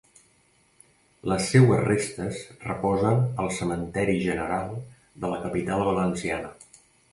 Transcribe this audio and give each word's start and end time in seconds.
Les 1.31 1.49
seues 1.55 1.83
restes 1.89 2.39
reposen 2.63 3.21
al 3.45 3.53
cementeri 3.59 4.17
General 4.25 4.75
de 5.27 5.33
la 5.37 5.41
capital 5.47 5.89
valenciana. 5.93 6.53